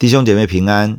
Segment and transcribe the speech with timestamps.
[0.00, 0.98] 弟兄姐妹平安，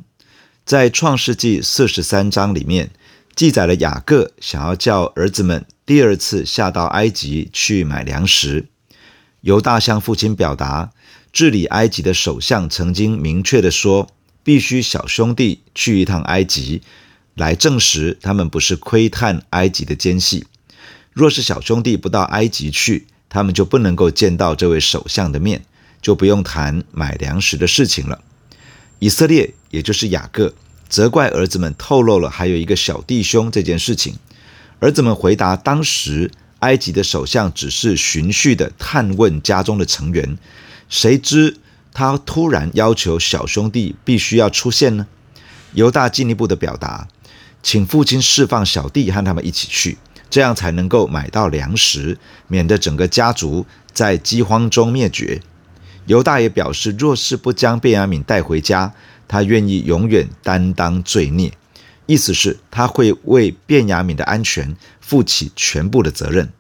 [0.63, 2.92] 在创世纪四十三章里面
[3.35, 8.68] 记载了雅各想要叫儿子们第二次下到埃及去买粮食。
[9.39, 10.91] 犹大向父亲表达，
[11.34, 14.07] 治理埃及的首相曾经明确地说，
[14.43, 16.83] 必须小兄弟去一趟埃及，
[17.33, 20.45] 来证实他们不是窥探埃及的奸细。
[21.11, 25.65] 若是小兄弟不到埃及去，他们就不能够见到这位首相的面，
[26.04, 28.21] 就不用谈买粮食的事情了。
[29.04, 30.54] 以色列，也就是雅各，
[30.87, 34.14] 责怪儿子们透露了还有一个小弟兄这件事情。
[34.80, 36.30] 儿子们回答：当时
[36.60, 40.38] 埃及的首相只是循序的探问家中的成员，
[40.88, 41.58] 谁知
[41.91, 45.08] 他突然要求小兄弟必须要出现呢？
[45.74, 47.08] 犹大进一步的表达，
[47.63, 49.98] 请父亲释放小弟和他们一起去，
[50.30, 55.41] 这样才能够买到粮食，免得整个家族在饥荒中灭绝。
[56.05, 58.94] 犹大也表示，若是不将便雅悯带回家，
[59.28, 61.54] 他愿意永远担当罪孽。
[62.07, 66.52] 意思是，他会为便雅悯的安全负起全部的责任。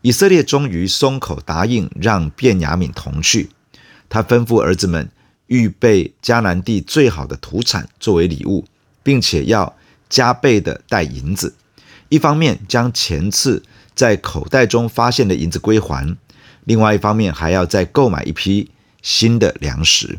[0.00, 3.50] 以色列终于松口答应让便雅悯同去。
[4.08, 5.08] 他吩咐儿子们
[5.46, 8.64] 预备迦南地最好的土产作为礼物，
[9.02, 9.76] 并且要
[10.08, 11.54] 加倍的带银子。
[12.08, 13.62] 一方面将前次
[13.94, 16.16] 在口袋中发现的银子归还。
[16.64, 18.70] 另外一方面，还要再购买一批
[19.02, 20.18] 新的粮食。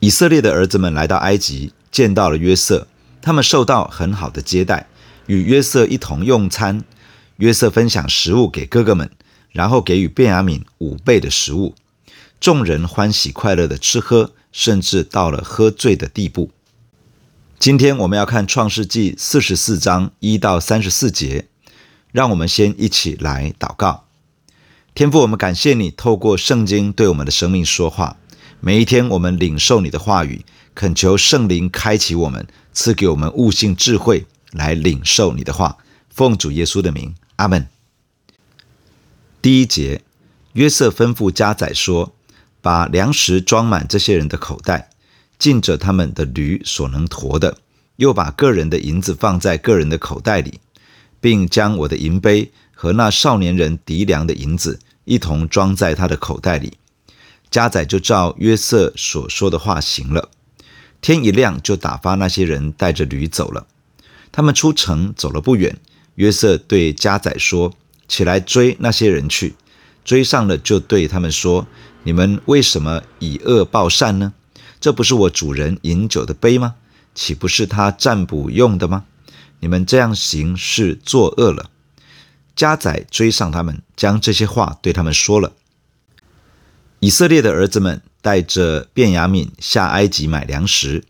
[0.00, 2.86] 以色列的儿子们来到埃及，见到了约瑟，
[3.20, 4.86] 他们受到很好的接待，
[5.26, 6.84] 与约瑟一同用餐。
[7.36, 9.10] 约瑟分享食物给哥哥们，
[9.50, 11.74] 然后给予便雅悯五倍的食物。
[12.40, 16.50] 众人欢喜快乐的吃喝，甚至到了喝醉的地步。
[17.58, 21.46] 今天我们要看创世记四十四章一到三十四节，
[22.12, 24.07] 让我们先一起来祷告。
[24.98, 28.16] 天父，我们感谢你透过圣经对我们的生命说话。
[28.58, 35.78] 每一天，我们领受你的话语，恳求圣灵开启我们，赐给我们悟性智慧，来领受你的话。
[36.10, 37.68] 奉主耶稣的名，阿门。
[39.40, 40.02] 第一节，
[40.54, 42.12] 约瑟吩咐加宰说
[42.60, 44.90] ：“把粮食装满这些人的口袋，
[45.38, 47.58] 尽着他们的驴所能驮的，
[47.98, 50.58] 又把个人的银子放在个人的口袋里，
[51.20, 56.74] 并将我的银杯和那少年人糴粮的银子。”一同装在他的口袋里，
[57.50, 60.28] 加载就照约瑟所说的话行了。
[61.00, 63.66] 天一亮，就打发那些人带着驴走了。
[64.30, 65.78] 他们出城走了不远，
[66.16, 67.72] 约瑟对加载说
[68.06, 69.54] ：“起来追那些人去。”
[70.04, 71.66] 追上了，就对他们说
[72.04, 74.34] ：“你们为什么以恶报善呢？
[74.78, 76.74] 这不是我主人饮酒的杯吗？
[77.14, 79.04] 岂不是他占卜用的吗？
[79.60, 81.70] 你们这样行是作恶了。”
[82.58, 85.52] 加宰追上他们，将这些话对他们说了。
[86.98, 91.04] 以色列的儿子们带着便雅悯下埃及买粮食。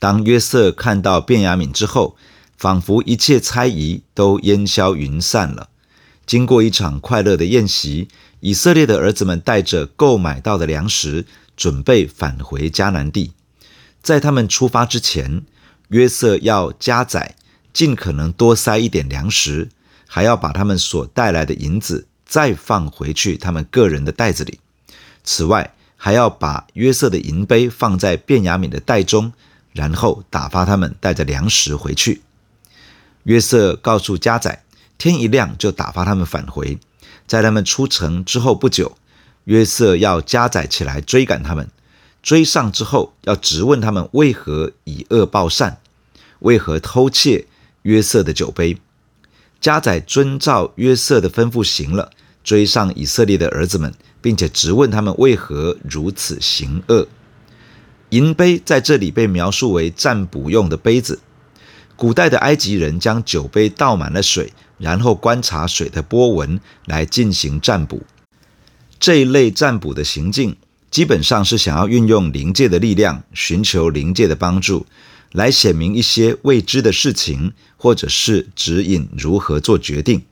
[0.00, 2.16] 当约瑟看到便雅悯之后，
[2.56, 5.68] 仿佛一切猜疑都烟消云散了。
[6.26, 8.08] 经过一场快乐的宴席，
[8.40, 11.24] 以色列的儿子们带着购买到的粮食，
[11.56, 13.34] 准备返回迦南地。
[14.02, 15.44] 在他们出发之前，
[15.90, 17.36] 约瑟要加宰
[17.72, 19.68] 尽可能多塞一点粮食。
[20.08, 24.58] 还要把他们所带来的银子再放回去他们个人的袋子里。
[25.22, 29.32] 此外，还要把约瑟的银杯放在便雅悯的袋中，
[29.72, 32.22] 然后打发他们带着粮食回去。
[33.24, 34.64] 约瑟告诉家宰，
[34.96, 36.78] 天一亮就打发他们返回。
[37.26, 38.96] 在他们出城之后不久，
[39.44, 41.68] 约瑟要加宰起来追赶他们。
[42.22, 45.78] 追上之后，要质问他们为何以恶报善，
[46.40, 47.46] 为何偷窃
[47.82, 48.78] 约瑟的酒杯。
[49.60, 52.10] 加载遵照约瑟的吩咐行了，
[52.44, 57.08] 追上以色列的儿子们，并且质问他们为何如此行恶。
[58.10, 61.20] 银杯在这里被描述为占卜用的杯子。
[61.96, 68.02] 古代的埃及人将酒杯倒满了水，然后观察水的波纹来进行占卜。
[69.00, 70.56] 这一类占卜的行径，
[70.90, 74.86] 基本上是想要运用灵界的力量，寻求灵界的帮助。
[75.32, 80.22] 来显明一些未知的事情，或者是指引如何做决定。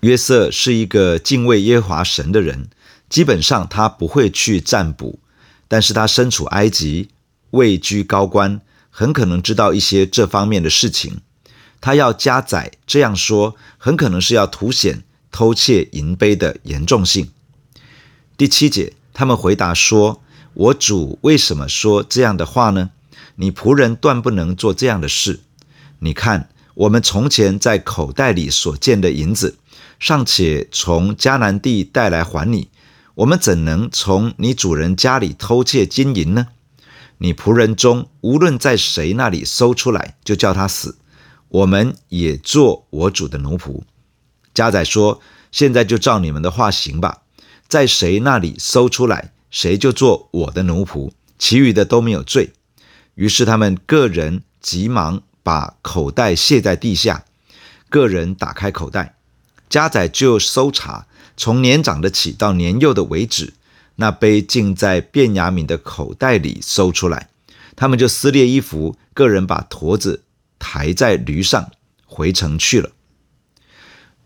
[0.00, 2.68] 约瑟是一个敬畏耶和华神的人，
[3.08, 5.18] 基本上他不会去占卜，
[5.66, 7.08] 但是他身处埃及，
[7.50, 11.20] 位居高官，很可能知道一些这方面的事情。
[11.80, 17.30] 他要加载这样说，很可能是要凸显偷窃银杯的严重性。
[18.36, 20.22] 第七节，他们回答说
[20.54, 22.90] ：“我主为什么说这样的话呢？”
[23.36, 25.40] 你仆人断不能做这样的事。
[26.00, 29.58] 你看，我们从前在口袋里所见的银子，
[29.98, 32.68] 尚且从迦南地带来还你，
[33.14, 36.48] 我们怎能从你主人家里偷窃金银呢？
[37.18, 40.98] 你仆人中无论在谁那里搜出来，就叫他死。
[41.48, 43.82] 我们也做我主的奴仆。”
[44.52, 45.20] 家宰说
[45.50, 47.22] ：“现在就照你们的话行吧，
[47.68, 52.52] 在谁那里搜出来，谁就做我的奴仆，其余的都没有罪。”
[53.14, 57.24] 于是他们个人急忙把口袋卸在地下，
[57.88, 59.14] 个人打开口袋，
[59.68, 61.06] 家宰就搜查，
[61.36, 63.52] 从年长的起到年幼的为止，
[63.96, 67.28] 那杯竟在便雅悯的口袋里搜出来。
[67.76, 70.22] 他们就撕裂衣服，个人把驼子
[70.58, 71.70] 抬在驴上
[72.06, 72.90] 回城去了。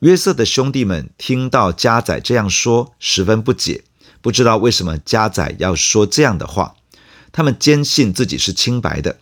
[0.00, 3.82] 约瑟的兄弟们听到家宰这样说，十分不解，
[4.20, 6.76] 不知道为什么家宰要说这样的话。
[7.38, 9.20] 他们坚信自己是清白的，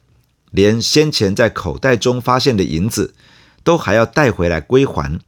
[0.51, 3.15] 连先前在口袋中发现的银子
[3.63, 5.21] 都还要带回来归还，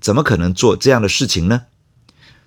[0.00, 1.64] 怎么可能做这样的事情呢？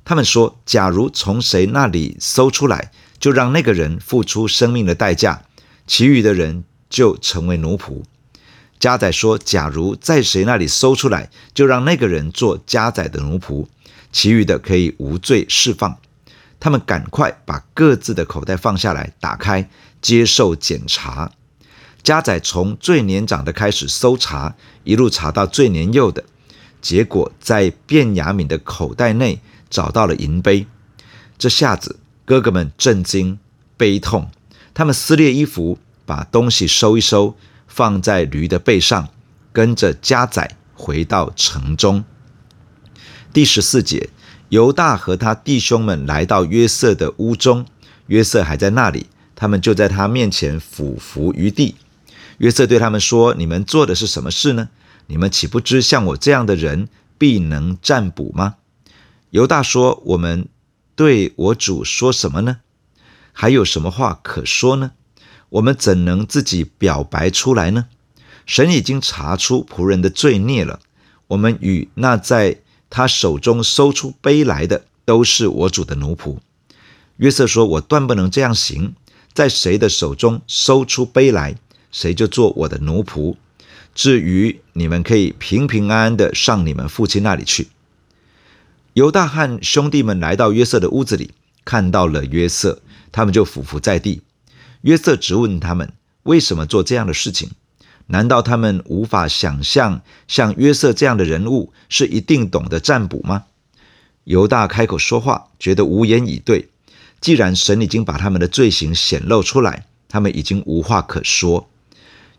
[0.04, 5.44] 他们说：“假如从谁那里搜出来，就让那个人付出生命的代价，
[5.86, 8.01] 其余的人就成为奴仆。”
[8.81, 13.68] 家宰说：“假如在谁那里搜出来，就让那个人做家宰的奴仆，
[14.12, 16.00] 其余的可以无罪释放。”
[16.63, 19.69] 他们赶快把各自的口袋放下来，打开
[20.01, 21.30] 接受检查。
[22.01, 24.56] 家宰从最年长的开始搜查，
[24.86, 26.24] 一路查到最年幼的，
[26.81, 30.65] 结果在便雅悯的口袋内找到了银杯。
[31.38, 33.38] 这下子哥哥们震惊
[33.75, 34.31] 悲痛，
[34.74, 37.36] 他们撕裂衣服，把东西收一收，
[37.68, 39.09] 放在驴的背上，
[39.51, 42.06] 跟着家宰回到城中。
[43.33, 44.09] 第十四节。
[44.50, 47.66] 犹大和他弟兄们来到约瑟的屋中，
[48.07, 51.75] 约瑟还在那里，他们就在他面前俯伏于地。
[52.38, 54.69] 约瑟对他们说：“你们做的是什么事呢？
[55.07, 56.88] 你们岂不知像我这样的人
[57.18, 58.56] 必能占卜吗？”
[59.31, 60.48] 犹大说：“我们
[60.95, 62.57] 对我主说什么呢？
[63.31, 64.92] 还有什么话可说呢？
[65.50, 67.86] 我们怎能自己表白出来呢？
[68.45, 70.80] 神已经查出仆人的罪孽了。
[71.28, 72.57] 我们与那在……”
[72.95, 76.38] 他手中搜出杯来的都是我主的奴仆。
[77.18, 78.94] 约瑟说：“我断不能这样行，
[79.34, 81.56] 在谁的手中搜出杯来，
[81.92, 83.36] 谁就做我的奴仆。
[83.95, 87.69] 至于你们，可以平平安安的上你们父亲那里去。”
[88.94, 91.31] 犹大和兄弟们来到约瑟的屋子里，
[91.66, 92.80] 看到了约瑟，
[93.12, 94.22] 他们就俯伏在地。
[94.81, 95.92] 约瑟直问他们
[96.22, 97.50] ：“为什么做这样的事情？”
[98.07, 103.45] 难道他们无法想象像约瑟这样的人物是一定懂得占卜吗？
[104.25, 106.69] 犹大开口说话，觉得无言以对。
[107.19, 111.69] 既然神已经把他们的罪行显露出来，他们已经无话可说。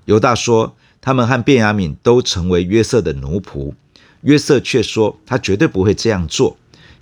[0.05, 3.72] 犹大说，他们和便雅悯都成为约瑟的奴仆。
[4.20, 6.56] 约瑟却说，他绝对不会这样做。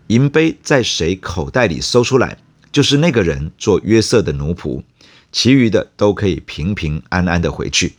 [0.08, 2.38] 银杯在谁口袋里搜出来，
[2.70, 4.82] 就是那个人做约瑟的奴仆，
[5.30, 7.94] 其余的都可以平平安安的回去。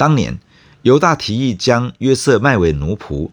[0.00, 0.40] 当年，
[0.80, 3.28] 犹大提议将约瑟卖为奴仆，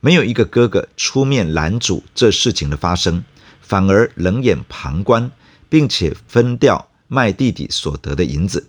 [0.00, 3.24] 没有一个哥哥出面拦阻这事情的发生，
[3.62, 5.30] 反而冷眼旁观，
[5.70, 8.68] 并且分掉卖弟弟所得的银子。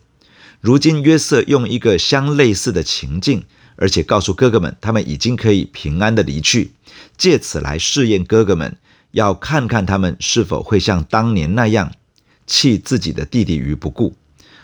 [0.62, 3.44] 如今约瑟用一个相类似的情境，
[3.76, 6.72] 而且告诉哥哥们，他们已经可以平安的离去，
[7.18, 8.78] 借此来试验哥哥们，
[9.12, 11.92] 要看看他们是否会像当年那样
[12.48, 14.16] 弃自己的弟弟于不顾，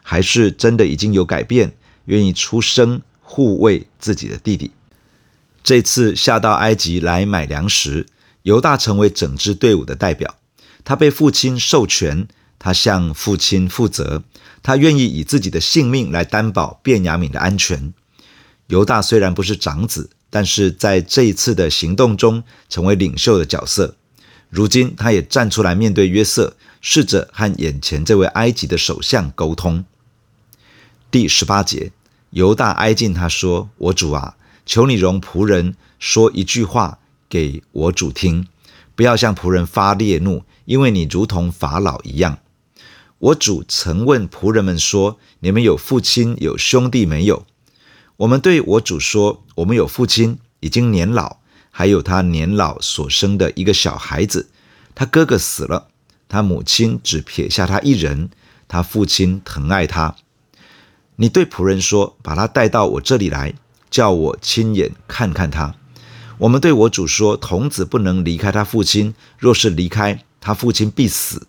[0.01, 1.73] 还是真的已经有改变。
[2.07, 4.71] 愿意出声护卫自己的弟弟。
[5.63, 8.05] 这次下到埃及来买粮食，
[8.43, 10.35] 犹大成为整支队伍的代表。
[10.85, 14.23] 他被父亲授权，他向父亲负责，
[14.63, 17.93] 他愿意以自己的性命来担保便雅悯的安全。
[18.67, 23.95] 犹大虽然不是长子，但是在这一次的行动中成为领袖的角色。
[24.49, 29.83] 如今他也站出来面对约瑟，试着和眼前这位埃及的首相沟通。
[31.11, 31.91] 第十八节。
[32.37, 38.45] 犹大挨近他说：“我主啊，求你容仆人说一句话给我主听，
[38.93, 42.37] 不要向仆人发烈怒，因为你如同法老一样。
[43.17, 47.47] 我主曾问仆人们说：你们有父亲有兄弟没有？
[48.17, 51.37] 我们对我主说：我们有父亲，已经年老，
[51.71, 54.51] 还有他年老所生的一个小孩子。
[54.93, 55.87] 他哥哥死了，
[56.29, 58.29] 他母亲只撇下他一人，
[58.67, 60.15] 他父亲疼爱他。”
[61.19, 63.55] 你对仆人说：“把他带到我这里来，
[63.89, 65.75] 叫我亲眼看看他。”
[66.37, 71.47] 我们对我主说：“童子不能离开他父亲，若是离开，他父亲必死。”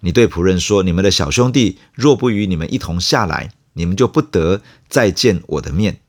[0.00, 6.00] 你对仆人说：“你们的小兄弟若不与你们一同下来，你们就不得再见我的面。”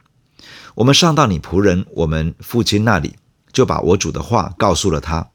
[0.74, 3.16] 我们上到你仆人我们父亲那里，
[3.54, 5.30] 就把我主的话告诉了他。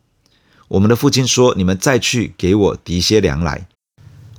[0.66, 3.68] 我们的父亲说：“你们再去给我提些粮来。”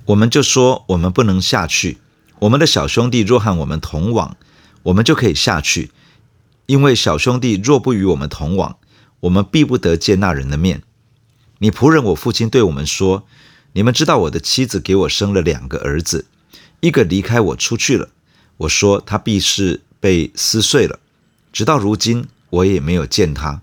[0.08, 2.00] 我们就说我们不能下去。
[2.44, 4.36] 我们的小兄弟若和我们同往，
[4.84, 5.92] 我们就可以下去。
[6.66, 8.78] 因为小兄弟若不与我们同往，
[9.22, 10.84] 我们必不得见那人的面。
[11.60, 13.26] 你仆人我父亲对我们说：
[13.72, 16.26] 你们知道我的妻子给我生了两个儿子，
[16.82, 18.10] 一个离开我出去了。
[18.58, 21.00] 我说他必是被撕碎了。
[21.54, 23.62] 直到如今，我也没有见他。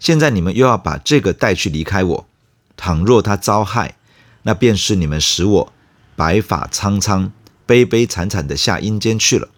[0.00, 2.26] 现在你们又要把这个带去离开我。
[2.74, 3.96] 倘若他遭害，
[4.44, 5.72] 那便是你们使我
[6.16, 7.30] 白发苍苍。
[7.66, 9.48] 悲悲惨惨的下阴间去了。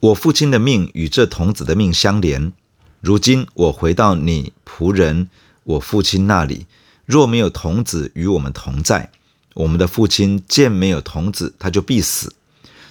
[0.00, 2.52] 我父亲的命与这童子的命相连。
[3.00, 5.28] 如今我回到你仆人
[5.64, 6.66] 我父亲那里，
[7.04, 9.10] 若没有童子与我们同在，
[9.54, 12.34] 我们的父亲见没有童子，他就必死。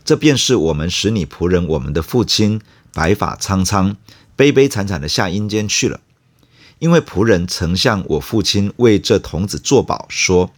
[0.06, 2.62] 这便是我们使你仆人我们的父亲
[2.94, 3.96] 白发苍苍、
[4.36, 6.00] 悲悲惨惨的下阴间去了。
[6.80, 10.52] 因为仆人曾向我父亲为这童子作保，说：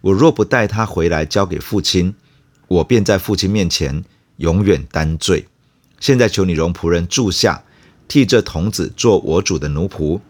[0.00, 2.14] 我若不带他回来交给父亲。
[2.68, 4.04] 我便在父亲面前
[4.36, 5.48] 永远担罪。
[5.98, 7.64] 现在求你容仆人住下，
[8.06, 10.20] 替这童子做我主的奴仆，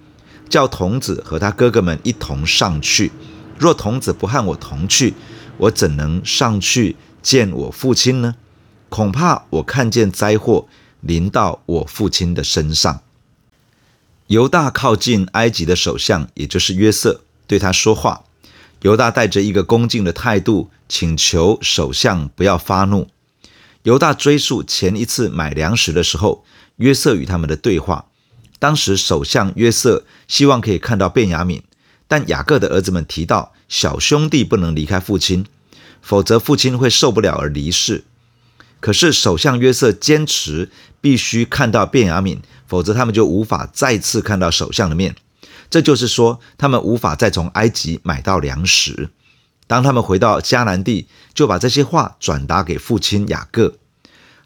[0.49, 3.13] 叫童子和他哥哥们一同上去。
[3.59, 5.15] 若童子不和我同去，
[5.59, 8.37] 我怎能上去见我父亲呢？
[8.89, 10.67] 恐怕我看见灾祸
[11.01, 13.03] 临到我父亲的身上。
[14.29, 18.25] 犹大靠近埃及的首相，也就是约瑟，对他说话。
[18.83, 23.09] 犹大带着一个恭敬的态度，请求首相不要发怒。
[23.83, 26.45] 犹大追溯前一次买粮食的时候，
[26.77, 28.07] 约瑟与他们的对话。
[28.59, 31.63] 当时首相约瑟希望可以看到便雅悯，
[32.07, 35.47] 但雅各的儿子们提到小兄弟不能离开父亲，
[36.03, 38.05] 否则父亲会受不了而离世。
[38.81, 40.71] 可是首相约瑟坚持
[41.01, 45.17] 必须看到便雅悯，否则他们就无法再次看到首相的面。
[45.71, 49.11] 这就是说，他们无法再从埃及买到粮食。
[49.67, 53.77] 当他们回到迦南地，就把这些话转达给父亲雅各。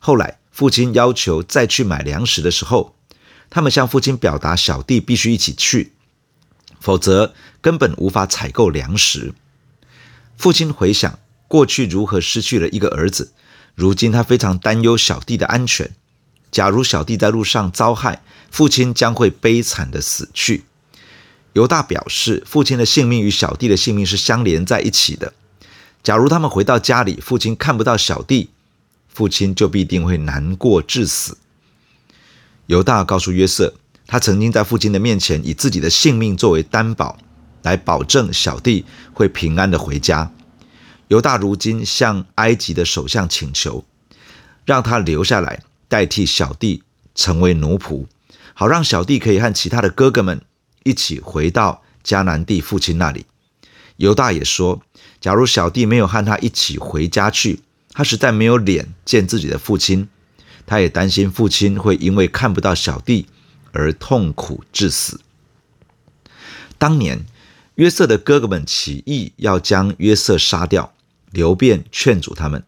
[0.01, 2.97] 后来，父亲要求再去买粮食的时候，
[3.49, 5.93] 他们向父亲表达小弟必须一起去，
[6.81, 9.33] 否则根本无法采购粮食。
[10.37, 13.33] 父亲回想过去如何失去了一个儿子，
[13.77, 15.95] 如今他非常担忧小弟的安全。
[16.51, 20.65] 假如小弟在路上遭害，父亲将会悲惨地死去。
[21.53, 25.35] 犹大表示，父亲的性命与小弟的性命是相连在一起的。
[26.03, 28.51] 假如他们回到家里，父亲看不到小弟，
[29.09, 31.37] 父亲就必定会难过致死。
[32.67, 33.75] 犹大告诉约瑟，
[34.07, 37.19] 他曾经在父亲的面前以自己的性命作为担保，
[37.63, 40.33] 来保证小弟会平安的回家。
[41.09, 43.85] 犹大如今向埃及的首相请求，
[44.65, 46.83] 让他留下来代替小弟
[47.15, 48.07] 成为奴仆，
[48.55, 50.41] 好让小弟可以和其他的哥哥们。
[50.85, 53.27] 一起回到迦南地父亲那里。
[53.97, 54.83] 犹大也说，
[55.21, 57.61] 假如小弟没有和他一起回家去，
[57.93, 60.09] 他实在没有脸见自己的父亲。
[60.65, 63.27] 他也担心父亲会因为看不到小弟
[63.73, 65.21] 而痛苦致死。
[66.79, 67.27] 当年
[67.75, 70.95] 约瑟的哥哥们起意要将约瑟杀掉，
[71.31, 72.65] 流便劝阻他们。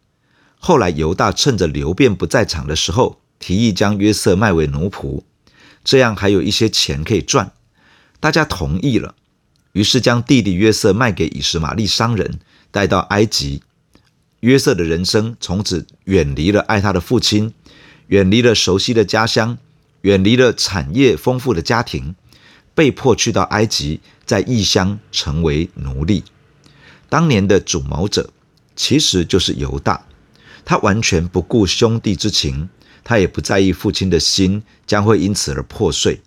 [0.58, 5.22] 后来犹大趁着流便不在场的时候，提议将约瑟卖为奴仆，
[5.82, 7.52] 这样还有一些钱可以赚。
[8.24, 9.14] 大家同意了，
[9.72, 12.40] 于是将弟弟约瑟卖给以实玛利商人，
[12.70, 13.60] 带到埃及。
[14.40, 17.52] 约瑟的人生从此远离了爱他的父亲，
[18.06, 19.58] 远离了熟悉的家乡，
[20.00, 22.14] 远离了产业丰富的家庭，
[22.74, 26.24] 被迫去到埃及，在异乡成为奴隶。
[27.10, 28.30] 当年的主谋者
[28.74, 30.06] 其实就是犹大，
[30.64, 32.70] 他完全不顾兄弟之情，
[33.04, 36.22] 他也不在意父亲的心将会因此而破碎。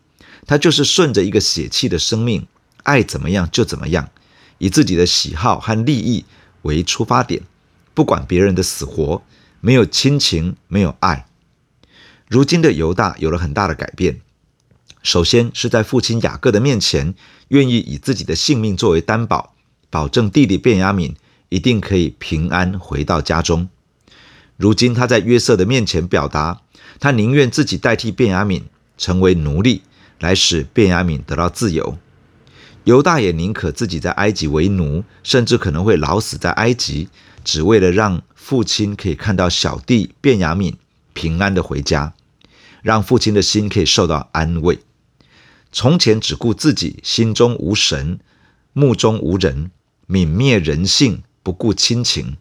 [0.48, 2.48] 他就是顺着一个血气的生命，
[2.84, 4.10] 爱怎么样就怎么样，
[4.58, 6.24] 以自己的喜好和利益
[6.62, 7.44] 为出发点，
[7.94, 9.22] 不管别人的死活，
[9.60, 11.28] 没有亲情，没有爱。
[12.30, 14.22] 如今的犹大有了很大的改变，
[15.04, 17.14] 首先是在父亲雅各的面前，
[17.50, 19.54] 愿意以自己的性命作为担保，
[19.90, 21.16] 保证弟弟便雅悯
[21.50, 23.68] 一定可以平安回到家中。
[24.56, 26.62] 如今他在约瑟的面前表达，
[27.00, 28.64] 他宁愿自己代替便雅悯
[28.98, 29.84] 成为奴隶。
[30.20, 31.98] 来使便雅悯得到自由，
[32.86, 37.10] 犹大也宁可自己在埃及为奴，甚至可能会老死在埃及，
[37.44, 40.76] 只为了让父亲可以看到小弟便雅悯
[41.14, 42.14] 平安的回家，
[42.82, 44.80] 让父亲的心可以受到安慰。
[45.72, 48.20] 从前只顾自己，心中无神，
[48.74, 49.70] 目中无人，
[50.08, 52.38] 泯灭人性，不顾亲情。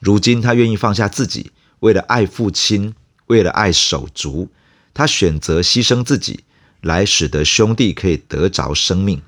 [0.00, 2.94] 如今他愿意放下自己，为了爱父亲，
[3.26, 4.50] 为了爱手足，
[4.92, 6.40] 他选择牺牲自己。
[6.84, 9.22] 来使得兄弟可以得着生命，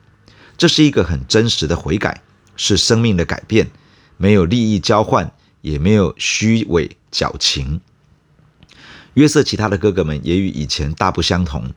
[0.59, 2.23] 这是一个很真实的悔改，
[2.55, 3.71] 是生命的改变，
[4.19, 5.33] 没有利益交换，
[5.63, 7.81] 也没有虚伪矫情。
[9.15, 11.73] 约瑟其他的哥哥们也与以前大不相同。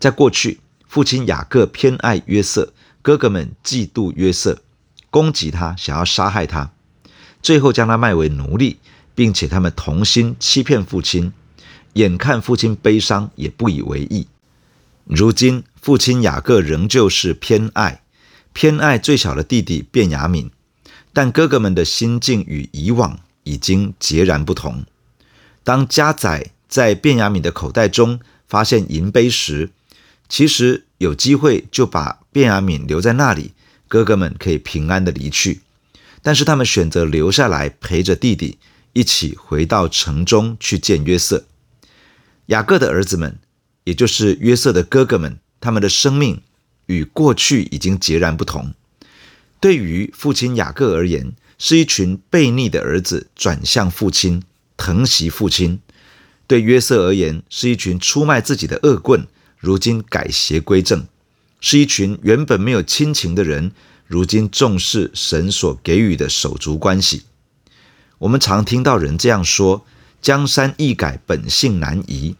[0.00, 4.60] 在过去，父亲雅各偏爱约瑟，哥哥们嫉妒约瑟，
[5.08, 6.72] 攻击他，想要杀害他，
[7.40, 8.78] 最后将他卖为奴隶，
[9.14, 11.32] 并且他们同心欺骗父亲。
[11.92, 14.26] 眼看父亲悲伤，也不以为意。
[15.04, 18.02] 如今，父亲雅各仍旧是偏爱，
[18.52, 20.50] 偏爱最小的弟弟便雅悯，
[21.12, 24.84] 但哥哥们的心境与以往已经截然不同。
[25.64, 29.70] 当家宰在便雅悯的口袋中发现银杯时，
[30.28, 33.52] 其实有机会就把便雅悯留在那里，
[33.88, 35.60] 哥哥们可以平安的离去。
[36.22, 38.58] 但是他们选择留下来陪着弟弟，
[38.92, 41.44] 一起回到城中去见约瑟。
[42.46, 43.38] 雅各的儿子们，
[43.84, 46.40] 也就是约瑟的哥哥们，他们的生命
[46.86, 48.74] 与过去已经截然不同。
[49.60, 54.42] 对于父亲雅各而言，是一群悖逆的儿子转向父亲，
[54.76, 55.78] 疼惜父亲；
[56.46, 59.26] 对约瑟而言，是一群出卖自己的恶棍，
[59.58, 61.06] 如今改邪归正；
[61.60, 63.72] 是一群原本没有亲情的人，
[64.06, 67.22] 如今重视神所给予的手足关系。
[68.18, 69.84] 我们常听到人这样说。
[70.20, 72.36] 江山易改，本性难移。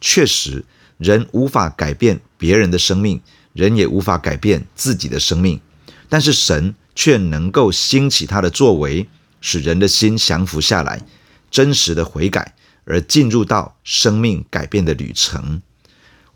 [0.00, 0.64] 确实，
[0.98, 3.20] 人无法改变别人的生命，
[3.52, 5.60] 人也无法改变自己的生命。
[6.08, 9.08] 但是神却能够兴起他的作为，
[9.40, 11.02] 使人的心降服下来，
[11.50, 15.62] 真实的悔改，而进入到生命改变的旅程。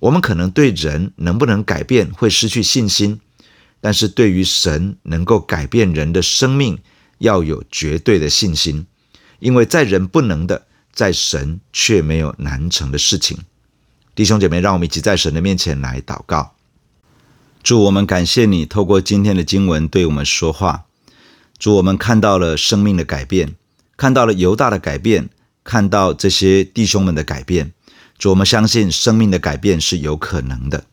[0.00, 3.21] 我们可能对人能不能改变会失去信心，
[3.81, 6.79] 但是对于神能够改变人的生命，
[7.19, 8.87] 要有绝对的信心，
[9.38, 10.67] 因为在人不能的。
[10.93, 13.38] 在神却没有难成的事情，
[14.21, 16.53] 弟兄姐妹，让我们一起在神的面前来祷告。
[17.62, 20.85] 主，我们感谢你透过今天的经文对我们说话。
[21.59, 23.55] 主，我们看到了生命的改变，
[23.97, 25.31] 看到了犹大的改变，
[25.65, 27.73] 看到这些弟兄们的改变。
[28.19, 30.85] 主，我们相信生命的改变是有可能的。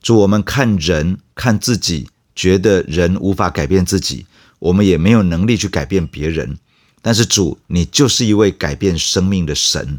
[0.00, 4.24] 主，我们看人看自己，觉得人无法改变自己，
[4.60, 6.56] 我们也没有能力去改变别人。
[7.02, 9.98] 但是主，你就是一位改变生命的神。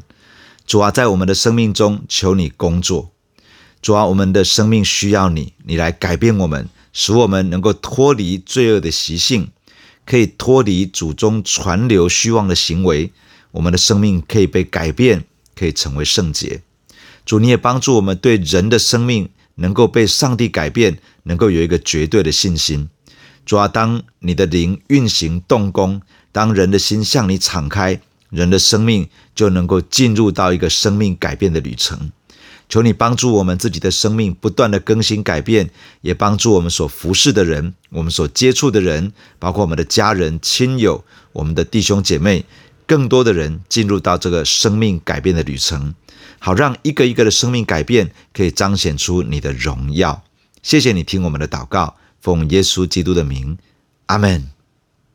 [0.68, 3.12] 主啊，在我们的生命中，求你工作。
[3.82, 9.50] 主啊，我们的生命需要你，你来改变我们，使我们能够脱离罪恶的习性，
[10.06, 13.14] 可以脱离祖宗传流虚妄的行为。
[13.52, 15.24] 我们的生命可以被改变，
[15.56, 16.62] 可以成为圣洁。
[17.26, 22.90] 主，你也帮助我们对人的生命能够被上帝改变，能够有一个绝对的信心。
[23.46, 26.02] 主啊，当你的灵运行动工。
[26.34, 28.00] 当人的心向你敞开，
[28.30, 32.12] 人的生命就能够进入到一个生命改变的旅程。
[32.70, 35.70] 求你帮助我们自己的生命不断的更新改变，
[36.02, 42.44] 也帮助我们所服侍的人，我们所接触的人，包括我们的家人、亲友、我们的弟兄姐妹，
[42.86, 45.96] 更多的人进入到这个生命改变的旅程，
[46.40, 50.24] 好让一个一个的生命改变可以彰显出你的荣耀。
[50.62, 53.58] 谢谢你听我们的祷告，奉耶稣基督的名，
[54.08, 54.57] 阿门。